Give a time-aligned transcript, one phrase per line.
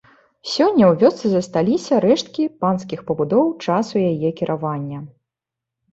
[0.51, 4.99] Сёння ў вёсцы засталіся рэшткі панскіх пабудоў часу яе кіравання.